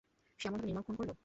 [0.39, 1.13] সে এমন নির্মমভাবে খুন হলো।